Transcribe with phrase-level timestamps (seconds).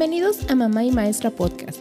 [0.00, 1.78] Bienvenidos a Mamá y Maestra Podcast,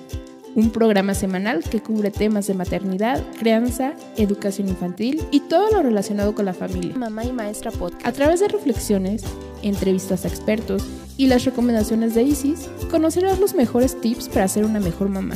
[0.53, 6.35] un programa semanal que cubre temas de maternidad, crianza, educación infantil y todo lo relacionado
[6.35, 6.93] con la familia.
[6.97, 8.05] Mamá y Maestra Podcast.
[8.05, 9.23] A través de reflexiones,
[9.61, 10.83] entrevistas a expertos
[11.15, 15.35] y las recomendaciones de Isis, conocerás los mejores tips para ser una mejor mamá.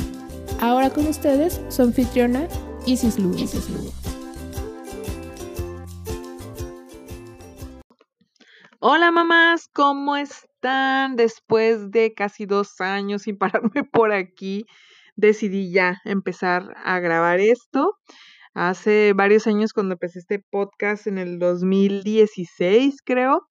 [0.60, 2.48] Ahora con ustedes, su anfitriona
[2.84, 3.38] Isis Lugo.
[3.38, 4.03] Isis Lugo.
[8.86, 11.16] Hola mamás, ¿cómo están?
[11.16, 14.66] Después de casi dos años sin pararme por aquí,
[15.16, 17.96] decidí ya empezar a grabar esto.
[18.52, 23.48] Hace varios años cuando empecé este podcast en el 2016, creo,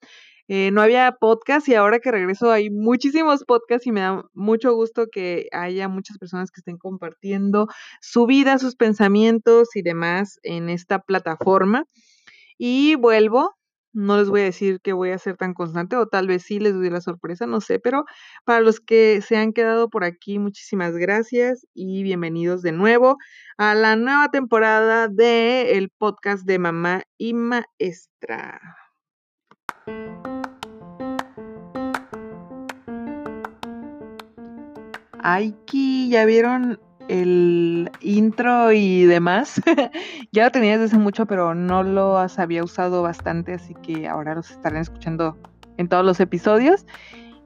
[0.50, 4.76] eh, no había podcast y ahora que regreso hay muchísimos podcasts y me da mucho
[4.76, 7.66] gusto que haya muchas personas que estén compartiendo
[8.02, 11.86] su vida, sus pensamientos y demás en esta plataforma.
[12.60, 13.56] Y vuelvo
[13.94, 16.60] no les voy a decir que voy a ser tan constante o tal vez sí
[16.60, 18.06] les doy la sorpresa, no sé, pero
[18.44, 23.18] para los que se han quedado por aquí, muchísimas gracias y bienvenidos de nuevo
[23.58, 28.60] a la nueva temporada de el podcast de Mamá y Maestra.
[35.26, 39.62] Aquí ya vieron el intro y demás.
[40.32, 44.36] ya lo tenía desde hace mucho, pero no lo había usado bastante, así que ahora
[44.36, 45.38] los estarán escuchando
[45.78, 46.86] en todos los episodios.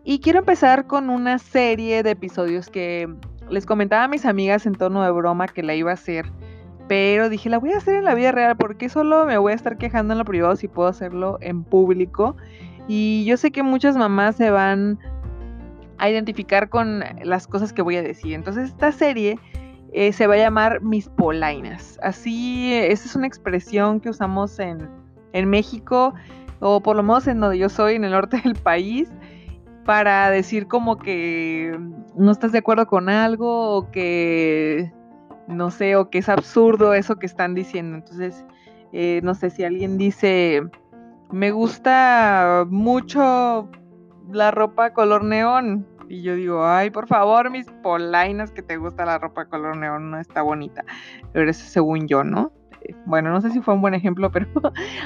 [0.03, 3.13] Y quiero empezar con una serie de episodios que
[3.49, 6.25] les comentaba a mis amigas en tono de broma que la iba a hacer.
[6.87, 9.55] Pero dije, la voy a hacer en la vida real, porque solo me voy a
[9.55, 12.37] estar quejando en lo privado si puedo hacerlo en público?
[12.87, 14.97] Y yo sé que muchas mamás se van
[15.97, 18.33] a identificar con las cosas que voy a decir.
[18.33, 19.39] Entonces esta serie
[19.93, 21.99] eh, se va a llamar Mis Polainas.
[22.01, 24.89] Así, esa es una expresión que usamos en,
[25.33, 26.13] en México,
[26.59, 29.09] o por lo menos en donde yo soy, en el norte del país,
[29.85, 31.79] para decir como que
[32.15, 34.91] no estás de acuerdo con algo o que,
[35.47, 37.95] no sé, o que es absurdo eso que están diciendo.
[37.95, 38.45] Entonces,
[38.91, 40.61] eh, no sé si alguien dice,
[41.31, 43.69] me gusta mucho
[44.31, 45.85] la ropa color neón.
[46.09, 50.09] Y yo digo, ay, por favor, mis polainas, que te gusta la ropa color neón,
[50.09, 50.85] no está bonita.
[51.33, 52.51] Pero eso según yo, ¿no?
[52.81, 54.47] Eh, bueno, no sé si fue un buen ejemplo, pero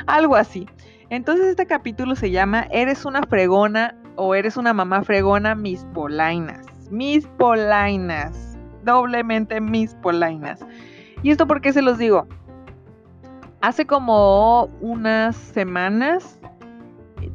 [0.05, 0.67] algo así.
[1.09, 6.65] Entonces este capítulo se llama Eres una fregona o eres una mamá fregona, mis polainas.
[6.91, 8.57] Mis polainas.
[8.83, 10.65] Doblemente mis polainas.
[11.23, 12.27] ¿Y esto por qué se los digo?
[13.61, 16.39] Hace como unas semanas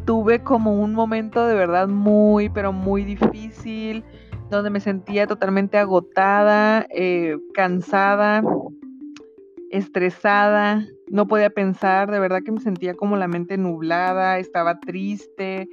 [0.07, 4.05] tuve como un momento de verdad muy, pero muy difícil,
[4.51, 8.43] donde me sentía totalmente agotada, eh, cansada,
[9.71, 15.69] estresada, no podía pensar, de verdad que me sentía como la mente nublada, estaba triste,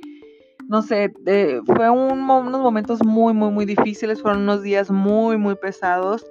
[0.68, 5.56] no sé, eh, fue unos momentos muy, muy, muy difíciles, fueron unos días muy, muy
[5.56, 6.26] pesados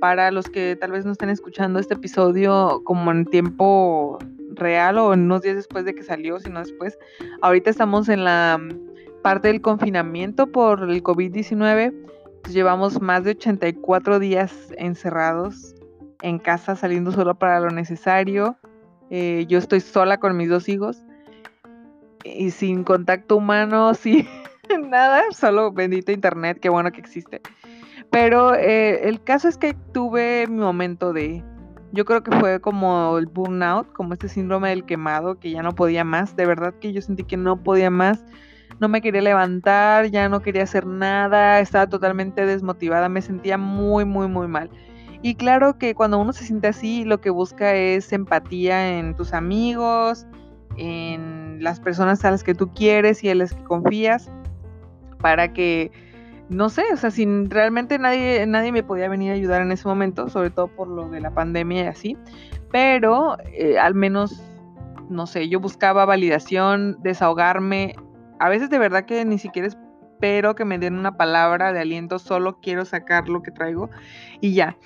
[0.00, 4.18] para los que tal vez no estén escuchando este episodio como en tiempo
[4.56, 6.98] real o en unos días después de que salió, sino después.
[7.42, 11.92] Ahorita estamos en la mm, parte del confinamiento por el COVID-19.
[12.50, 15.74] Llevamos más de 84 días encerrados
[16.22, 18.56] en casa, saliendo solo para lo necesario.
[19.10, 20.98] Eh, yo estoy sola con mis dos hijos
[22.24, 24.26] y sin contacto humano, sin
[24.88, 27.40] nada, solo bendito internet, qué bueno que existe.
[28.10, 31.42] Pero eh, el caso es que tuve mi momento de,
[31.94, 35.74] yo creo que fue como el burnout, como este síndrome del quemado, que ya no
[35.74, 36.34] podía más.
[36.34, 38.24] De verdad que yo sentí que no podía más.
[38.80, 44.04] No me quería levantar, ya no quería hacer nada, estaba totalmente desmotivada, me sentía muy,
[44.04, 44.68] muy, muy mal.
[45.22, 49.32] Y claro que cuando uno se siente así, lo que busca es empatía en tus
[49.32, 50.26] amigos,
[50.76, 54.28] en las personas a las que tú quieres y a las que confías,
[55.20, 55.92] para que
[56.48, 59.88] no sé, o sea, sin realmente nadie, nadie me podía venir a ayudar en ese
[59.88, 62.16] momento, sobre todo por lo de la pandemia y así,
[62.70, 64.42] pero eh, al menos,
[65.08, 67.94] no sé, yo buscaba validación, desahogarme,
[68.38, 72.18] a veces de verdad que ni siquiera espero que me den una palabra de aliento,
[72.18, 73.90] solo quiero sacar lo que traigo
[74.40, 74.76] y ya.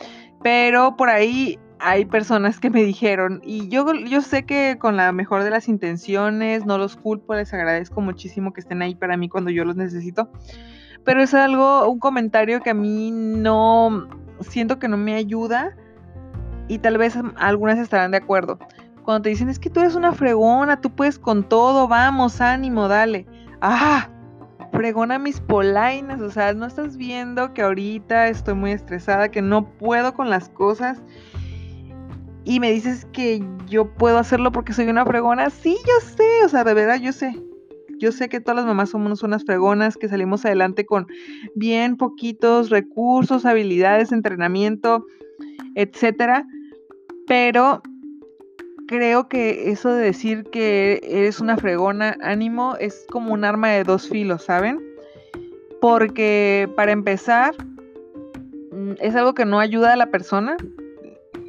[0.42, 5.10] Pero por ahí hay personas que me dijeron, y yo, yo sé que con la
[5.12, 9.28] mejor de las intenciones, no los culpo, les agradezco muchísimo que estén ahí para mí
[9.28, 10.30] cuando yo los necesito
[11.08, 14.06] pero es algo, un comentario que a mí no,
[14.40, 15.74] siento que no me ayuda
[16.68, 18.58] y tal vez algunas estarán de acuerdo.
[19.06, 22.88] Cuando te dicen, es que tú eres una fregona, tú puedes con todo, vamos, ánimo,
[22.88, 23.24] dale.
[23.62, 24.10] Ah,
[24.70, 29.64] fregona mis polainas, o sea, no estás viendo que ahorita estoy muy estresada, que no
[29.64, 31.00] puedo con las cosas.
[32.44, 35.48] Y me dices que yo puedo hacerlo porque soy una fregona.
[35.48, 37.47] Sí, yo sé, o sea, de verdad yo sé
[37.98, 41.06] Yo sé que todas las mamás somos unas fregonas que salimos adelante con
[41.54, 45.04] bien poquitos recursos, habilidades, entrenamiento,
[45.74, 46.46] etcétera,
[47.26, 47.82] pero
[48.88, 53.84] creo que eso de decir que eres una fregona ánimo es como un arma de
[53.84, 54.80] dos filos, ¿saben?
[55.80, 57.54] Porque para empezar,
[58.72, 60.56] mm, es algo que no ayuda a la persona.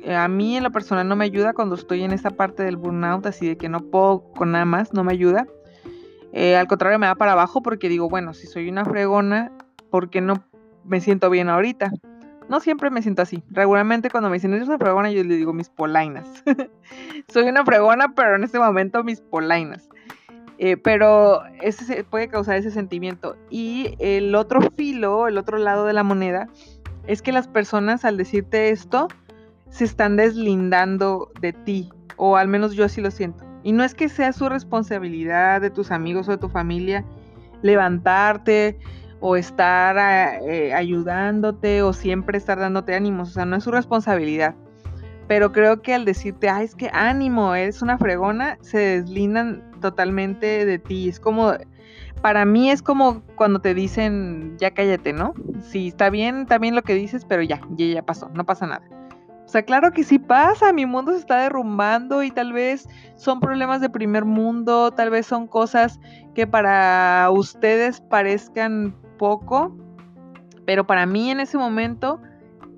[0.08, 3.26] A mí en lo personal no me ayuda cuando estoy en esta parte del burnout,
[3.26, 5.48] así de que no puedo con nada más, no me ayuda.
[6.34, 9.52] Eh, al contrario, me da para abajo porque digo, bueno, si soy una fregona,
[9.90, 10.44] ¿por qué no
[10.86, 11.92] me siento bien ahorita?
[12.48, 13.44] No siempre me siento así.
[13.52, 16.28] Regularmente cuando me dicen, eres una fregona, yo le digo mis polainas.
[17.28, 19.88] soy una fregona, pero en este momento mis polainas.
[20.58, 23.38] Eh, pero ese puede causar ese sentimiento.
[23.50, 26.50] Y el otro filo, el otro lado de la moneda,
[27.08, 29.08] es que las personas al decirte esto
[29.70, 33.49] se están deslindando de ti, o al menos yo así lo siento.
[33.64, 37.04] Y no es que sea su responsabilidad de tus amigos o de tu familia
[37.62, 38.80] levantarte
[39.20, 39.98] o estar
[40.44, 44.56] eh, ayudándote o siempre estar dándote ánimos, o sea, no es su responsabilidad.
[45.28, 50.66] Pero creo que al decirte, ay, es que ánimo, eres una fregona, se deslindan totalmente
[50.66, 51.08] de ti.
[51.08, 51.54] Es como,
[52.22, 55.34] para mí es como cuando te dicen, ya cállate, ¿no?
[55.62, 58.66] Sí, está bien, está bien lo que dices, pero ya, ya, ya pasó, no pasa
[58.66, 58.82] nada.
[59.50, 63.40] O sea, claro que sí pasa, mi mundo se está derrumbando y tal vez son
[63.40, 66.00] problemas de primer mundo, tal vez son cosas
[66.36, 69.76] que para ustedes parezcan poco,
[70.68, 72.22] pero para mí en ese momento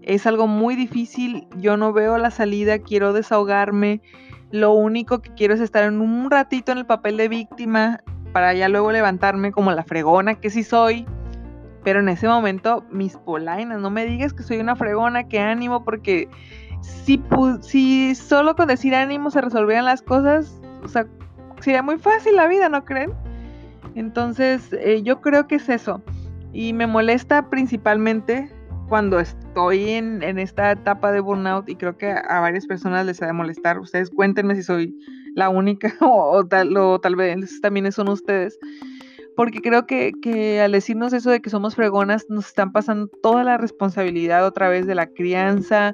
[0.02, 4.02] es algo muy difícil, yo no veo la salida, quiero desahogarme,
[4.50, 8.00] lo único que quiero es estar en un ratito en el papel de víctima
[8.32, 11.06] para ya luego levantarme como la fregona que sí soy.
[11.84, 15.84] Pero en ese momento, mis polainas, no me digas que soy una fregona, que ánimo,
[15.84, 16.30] porque
[16.82, 21.08] si, solo con decir ánimo se resolvieran las cosas, o sea,
[21.60, 23.14] sería muy fácil la vida, ¿no creen?
[23.96, 26.02] Entonces, eh, yo creo que es eso.
[26.54, 28.50] Y me molesta principalmente
[28.90, 33.28] cuando estoy en, esta etapa de burnout y creo que a varias personas les ha
[33.28, 33.80] de molestar.
[33.80, 34.94] Ustedes cuéntenme si soy
[35.34, 38.60] la única o, tal, o tal vez también son ustedes.
[39.38, 43.46] Porque creo que, que, al decirnos eso de que somos fregonas, nos están pasando toda
[43.46, 45.94] la responsabilidad otra vez de la crianza,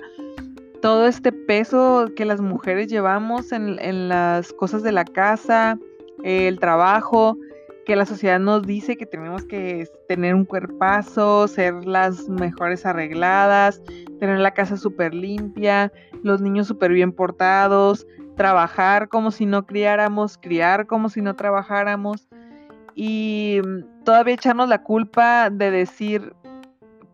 [0.87, 5.77] todo este peso que las mujeres llevamos en, las cosas de la casa,
[6.23, 7.37] el trabajo,
[7.85, 13.81] que la sociedad nos dice que tenemos que tener un cuerpazo, ser las mejores arregladas,
[14.21, 15.91] tener la casa súper limpia,
[16.23, 18.07] los niños súper bien portados,
[18.37, 22.29] trabajar como si no criáramos, criar como si no trabajáramos.
[22.95, 23.59] Y
[24.05, 26.33] todavía echarnos la culpa de decir,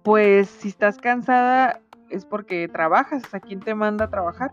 [0.03, 1.81] pues si estás cansada,
[2.13, 4.51] es porque trabajas, ¿a quién te manda a trabajar?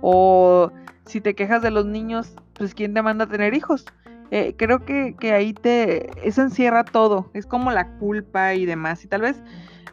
[0.00, 0.70] O
[1.06, 3.86] si te quejas de los niños, pues ¿quién te manda a tener hijos?
[4.30, 9.04] Eh, creo que, ahí te, eso encierra todo, es como la culpa y demás.
[9.04, 9.40] Y tal vez,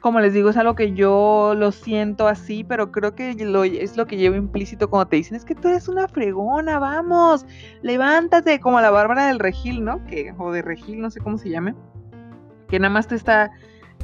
[0.02, 3.96] como les digo, es algo que yo lo siento así, pero creo que lo, es
[3.96, 7.46] lo que llevo implícito cuando te dicen, es que tú eres una fregona, vamos,
[7.82, 10.04] levántate, como la Bárbara del Regil, ¿no?
[10.06, 11.76] Que, o de Regil, no sé cómo se llame,
[12.68, 13.52] que nada más te está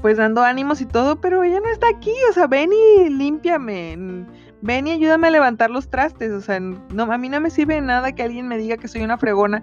[0.02, 4.26] pues dando ánimos y todo, pero ella no está aquí, o sea, ven y límpiame,
[4.62, 7.80] ven y ayúdame a levantar los trastes, o sea, no, a mí no me sirve
[7.82, 9.62] nada que alguien me diga que soy una fregona,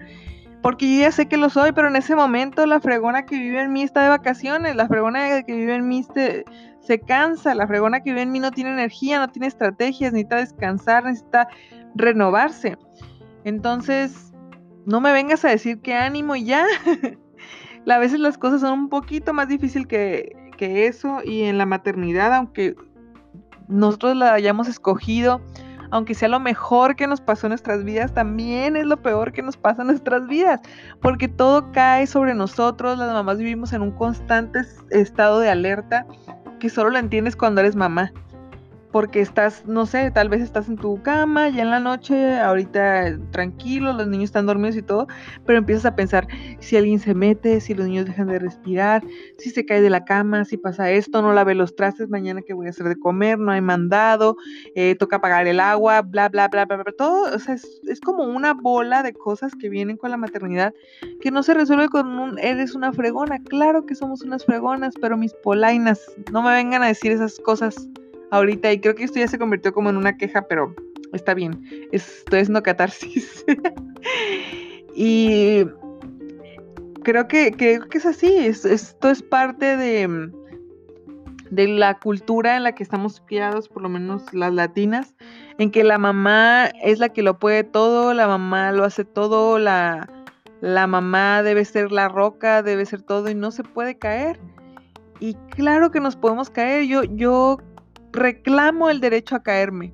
[0.62, 3.62] porque yo ya sé que lo soy, pero en ese momento la fregona que vive
[3.62, 6.44] en mí está de vacaciones, la fregona que vive en mí se,
[6.80, 10.36] se cansa, la fregona que vive en mí no tiene energía, no tiene estrategias, necesita
[10.36, 11.48] descansar, necesita
[11.94, 12.76] renovarse.
[13.44, 14.32] Entonces,
[14.86, 16.64] no me vengas a decir que ánimo y ya.
[17.94, 22.32] a veces las cosas son un poquito más difíciles que, eso y en la maternidad,
[22.32, 22.74] aunque
[23.68, 25.42] nosotros la hayamos escogido,
[25.90, 29.42] aunque sea lo mejor que nos pasó en nuestras vidas, también es lo peor que
[29.42, 30.60] nos pasa en nuestras vidas,
[31.02, 36.06] porque todo cae sobre nosotros, las mamás vivimos en un constante estado de alerta
[36.58, 38.12] que solo lo entiendes cuando eres mamá
[38.92, 43.18] porque estás, no sé, tal vez estás en tu cama ya en la noche, ahorita
[43.30, 45.06] tranquilo, los niños están dormidos y todo,
[45.44, 46.26] pero empiezas a pensar
[46.60, 49.02] si alguien se mete, si los niños dejan de respirar,
[49.38, 52.54] si se cae de la cama, si pasa esto, no lave los trastes, mañana que
[52.54, 54.36] voy a hacer de comer, no hay mandado,
[54.74, 58.00] eh, toca pagar el agua, bla, bla, bla, bla, bla, todo, o sea, es, es
[58.00, 60.72] como una bola de cosas que vienen con la maternidad
[61.20, 65.16] que no se resuelve con un, eres una fregona, claro que somos unas fregonas, pero
[65.16, 66.00] mis polainas,
[66.32, 67.88] no me vengan a decir esas cosas
[68.30, 70.74] ahorita y creo que esto ya se convirtió como en una queja, pero
[71.12, 73.44] está bien, esto es no catarsis.
[74.94, 75.66] y
[77.02, 80.30] creo que, que es así, esto es parte de,
[81.50, 85.14] de la cultura en la que estamos criados, por lo menos las latinas,
[85.58, 89.58] en que la mamá es la que lo puede todo, la mamá lo hace todo,
[89.58, 90.08] la,
[90.60, 94.38] la mamá debe ser la roca, debe ser todo y no se puede caer.
[95.20, 96.84] Y claro que nos podemos caer.
[96.84, 97.58] Yo, yo
[98.12, 99.92] reclamo el derecho a caerme,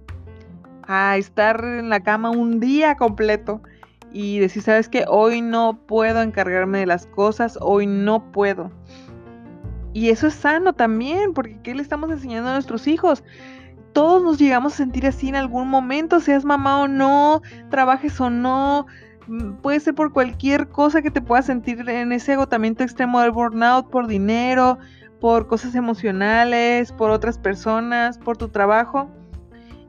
[0.87, 3.63] a estar en la cama un día completo
[4.13, 8.71] y decir, sabes que hoy no puedo encargarme de las cosas, hoy no puedo.
[9.95, 13.25] Y eso es sano también, porque ¿qué le estamos enseñando a nuestros hijos?
[13.93, 18.31] Todos nos llegamos a sentir así en algún momento, seas mamá o no, trabajes o
[18.31, 18.87] no,
[19.27, 23.33] mm, puede ser por cualquier cosa que te pueda sentir en ese agotamiento extremo del
[23.33, 24.79] burnout, por dinero,
[25.23, 29.09] por cosas emocionales, por otras personas, por tu trabajo.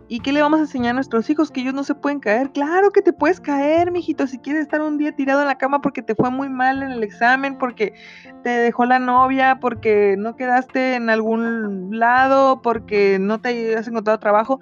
[0.08, 1.50] ¿Y qué le vamos a enseñar a nuestros hijos?
[1.50, 2.52] Que ellos no se pueden caer.
[2.52, 5.82] Claro que te puedes caer, mijito, si quieres estar un día tirado en la cama
[5.82, 7.96] porque te fue muy mal en el examen, porque
[8.44, 14.20] te dejó la novia, porque no quedaste en algún lado, porque no te has encontrado
[14.20, 14.60] trabajo.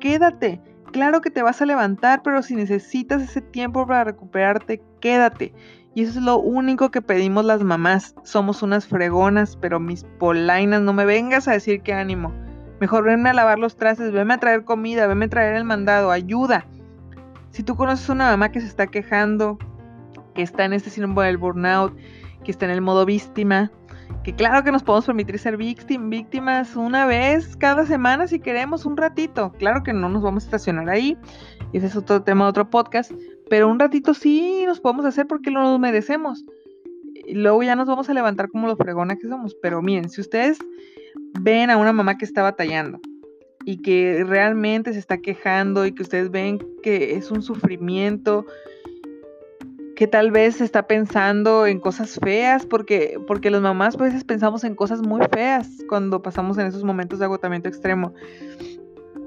[0.00, 0.62] Quédate.
[0.90, 5.52] Claro que te vas a levantar, pero si necesitas ese tiempo para recuperarte, quédate.
[5.94, 8.14] Y eso es lo único que pedimos las mamás.
[8.24, 12.32] Somos unas fregonas, pero mis polainas, no me vengas a decir qué ánimo.
[12.80, 16.10] Mejor venme a lavar los trastes, venme a traer comida, venme a traer el mandado,
[16.10, 16.66] ayuda.
[17.50, 19.58] Si tú conoces a una mamá que se está quejando,
[20.34, 21.96] que está en este síndrome del burnout,
[22.42, 23.70] que está en el modo víctima,
[24.24, 28.96] que claro que nos podemos permitir ser víctimas una vez cada semana si queremos, un
[28.96, 29.52] ratito.
[29.58, 31.16] Claro que no nos vamos a estacionar ahí,
[31.72, 33.12] ese es otro tema de otro podcast,
[33.48, 36.44] pero un ratito sí nos podemos hacer porque lo nos merecemos.
[37.26, 39.56] Y luego ya nos vamos a levantar como los fregones que somos.
[39.62, 40.58] Pero miren, si ustedes
[41.40, 43.00] ven a una mamá que está batallando
[43.64, 48.46] y que realmente se está quejando y que ustedes ven que es un sufrimiento,
[49.94, 54.64] que tal vez está pensando en cosas feas, porque, porque los mamás a veces pensamos
[54.64, 58.12] en cosas muy feas cuando pasamos en esos momentos de agotamiento extremo.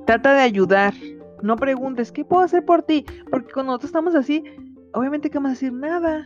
[0.05, 0.93] Trata de ayudar,
[1.41, 3.05] no preguntes, ¿qué puedo hacer por ti?
[3.29, 4.43] Porque cuando nosotros estamos así,
[4.93, 6.25] obviamente que vamos a decir nada,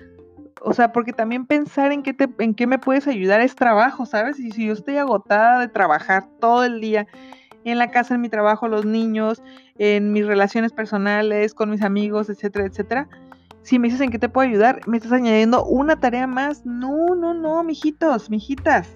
[0.62, 4.06] o sea, porque también pensar en qué, te, en qué me puedes ayudar es trabajo,
[4.06, 4.39] ¿sabes?
[4.39, 7.08] Y si yo estoy agotada de trabajar todo el día
[7.63, 9.41] en la casa, en mi trabajo, los niños,
[9.77, 13.10] en mis relaciones personales, con mis amigos, etcétera, etcétera.
[13.63, 16.65] Si me dices en qué te puedo ayudar, me estás añadiendo una tarea más.
[16.65, 18.89] No, no, no, mijitos, mijitas,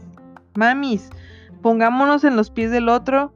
[0.56, 1.10] mamis,
[1.62, 3.34] pongámonos en los pies del otro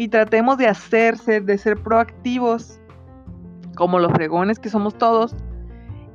[0.00, 2.80] y tratemos de hacerse, de ser proactivos,
[3.76, 5.36] como los fregones que somos todos,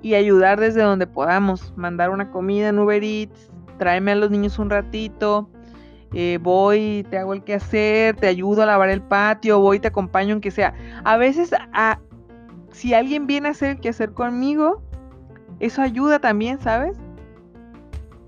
[0.01, 1.71] y ayudar desde donde podamos.
[1.77, 5.51] Mandar una comida en Uber Eats, tráeme a los niños un ratito,
[6.15, 10.33] eh, voy, te hago el quehacer, te ayudo a lavar el patio, voy, te acompaño,
[10.33, 10.73] aunque sea.
[11.03, 11.51] A veces,
[12.71, 14.81] si alguien viene a hacer el quehacer conmigo,
[15.59, 16.97] eso ayuda también, ¿sabes?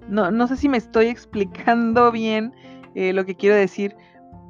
[0.07, 2.53] No, no sé si me estoy explicando bien
[2.93, 3.95] eh, lo que quiero decir,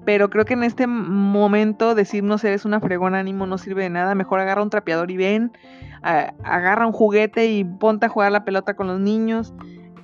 [0.08, 4.16] pero creo que en este momento decirnos eres una fregona ánimo no sirve de nada.
[4.16, 5.52] Mejor agarra un trapeador y ven,
[6.02, 9.54] agarra un juguete y ponte a jugar la pelota con los niños.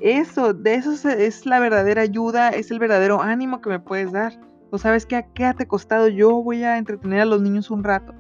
[0.02, 4.34] Eso, de eso es la verdadera ayuda, es el verdadero ánimo que me puedes dar.
[4.72, 8.14] O sabes que quédate acostado, yo voy a entretener a los niños un rato.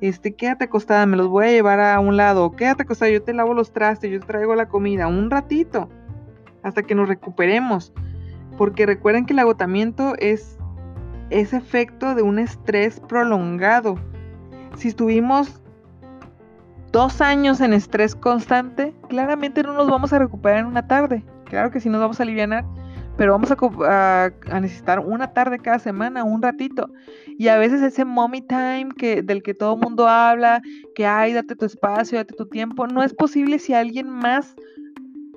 [0.00, 2.52] Este, quédate acostada, me los voy a llevar a un lado.
[2.52, 5.90] Quédate acostada, yo te lavo los trastes, yo te traigo la comida, un ratito,
[6.62, 7.92] hasta que nos recuperemos.
[8.56, 10.56] Porque recuerden que el agotamiento es
[11.30, 13.96] ese efecto de un estrés prolongado.
[14.76, 15.60] Si estuvimos
[16.92, 21.24] dos años en estrés constante, claramente no nos vamos a recuperar en una tarde.
[21.44, 22.64] Claro que sí nos vamos a aliviar,
[23.16, 26.90] pero vamos a, necesitar una tarde cada semana, un ratito.
[27.38, 30.62] Y a veces ese mommy time que, del que todo el mundo habla,
[30.94, 34.56] que ay, date tu espacio, date tu tiempo, no es posible si alguien más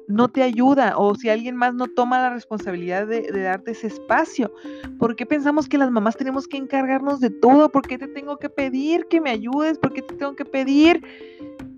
[0.07, 4.51] no te ayuda o si alguien más no toma la responsabilidad de, darte ese espacio.
[4.99, 7.69] ¿Por qué pensamos que las mamás tenemos que encargarnos de todo?
[7.69, 9.77] ¿Por qué te tengo que pedir que me ayudes?
[9.77, 11.03] ¿Por qué te tengo que pedir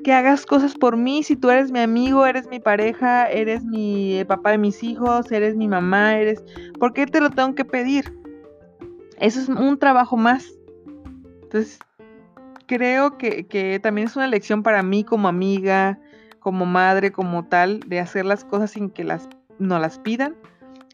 [0.03, 1.23] que hagas cosas por mí?
[1.23, 5.55] Si tú eres mi amigo, eres mi pareja, eres mi papá de mis hijos, eres
[5.55, 6.43] mi mamá, eres...
[6.79, 8.13] ¿Por qué te lo tengo que pedir?
[9.19, 10.51] Eso es un trabajo más.
[11.43, 11.79] Entonces,
[12.65, 15.99] creo que, que también es una lección para mí como amiga,
[16.45, 20.35] como madre, como tal, de hacer las cosas sin que las, no las pidan.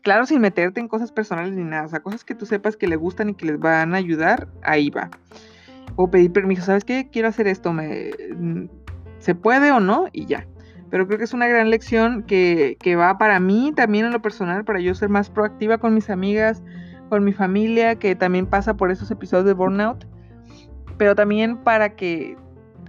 [0.01, 1.87] Claro, sin meterte en cosas personales ni nada.
[1.87, 4.47] O sea, cosas que tú sepas que le gustan y que les van a ayudar,
[4.63, 5.09] ahí va.
[5.97, 7.09] O pedir permiso, ¿sabes qué?
[7.11, 8.69] Quiero hacer esto, ¿me, mm,
[9.19, 10.07] ¿se puede o no?
[10.13, 10.47] Y ya.
[10.89, 14.21] Pero creo que es una gran lección que, que va para mí también en lo
[14.21, 16.63] personal, para yo ser más proactiva con mis amigas,
[17.09, 20.07] con mi familia, que también pasa por esos episodios de burnout.
[20.97, 22.37] Pero también para que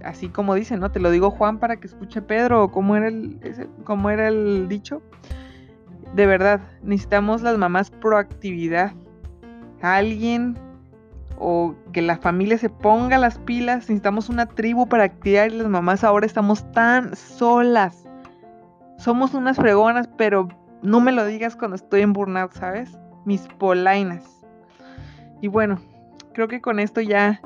[0.03, 0.91] así como dice, ¿no?
[0.91, 3.39] Te lo digo Juan para que escuche Pedro, o cómo era el,
[3.83, 5.01] cómo era el dicho.
[6.15, 8.93] De verdad, necesitamos las mamás proactividad.
[9.81, 10.57] Alguien
[11.37, 15.67] o que la familia se ponga las pilas, necesitamos una tribu para activar y las
[15.67, 18.07] mamás ahora estamos tan solas.
[18.97, 20.47] somos unas fregonas, pero
[20.81, 22.97] no me lo digas cuando estoy en burnout, ¿sabes?
[23.25, 24.23] Mis polainas.
[25.41, 25.81] Y bueno,
[26.33, 27.41] creo que con esto ya,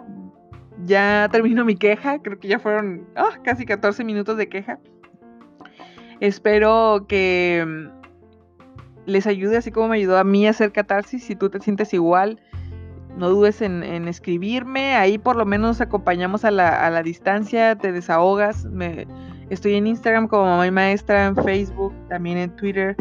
[0.86, 2.20] ya termino mi queja.
[2.20, 4.80] Creo que ya fueron ah, casi 14 minutos de queja.
[6.20, 7.98] Espero que mm,
[9.06, 11.24] les ayude así como me ayudó a mí a hacer catarsis.
[11.24, 12.40] Si tú te sientes igual,
[13.18, 14.96] no dudes en, escribirme.
[14.96, 18.68] Ahí por lo menos acompañamos a la, distancia, te desahogas.
[19.50, 22.96] Estoy en Instagram como mamá y maestra, en Facebook, también en Twitter,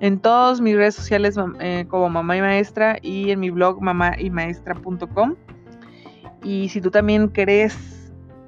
[0.00, 5.36] en todas mis redes sociales eh, como mamá y maestra y en mi blog maestra.com
[6.44, 7.76] Y si tú también crees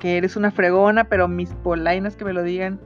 [0.00, 2.80] que eres una fregona, pero mis polainas que me lo digan,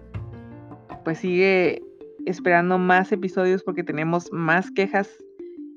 [1.05, 1.83] pues sigue
[2.27, 5.09] esperando más episodios porque tenemos más quejas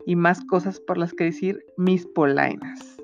[0.05, 2.97] y más cosas por las que decir mis polainas.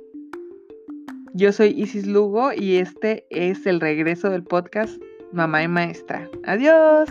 [1.33, 6.29] Yo soy Isis Lugo y este es el regreso del podcast Mamá y Maestra.
[6.45, 7.09] Adiós.